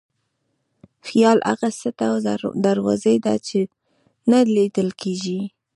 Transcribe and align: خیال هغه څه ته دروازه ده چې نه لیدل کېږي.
خیال 1.07 1.39
هغه 1.49 1.69
څه 1.79 1.89
ته 1.99 2.07
دروازه 2.65 3.13
ده 3.25 3.33
چې 3.47 3.59
نه 4.31 4.37
لیدل 4.55 4.89
کېږي. 5.01 5.41